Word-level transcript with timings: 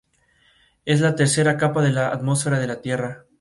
Es 0.83 0.99
la 0.99 1.15
tercera 1.15 1.57
capa 1.57 1.83
de 1.83 1.91
la 1.91 2.07
atmósfera 2.09 2.57
de 2.59 2.65
la 2.65 2.81
Tierra. 2.81 3.25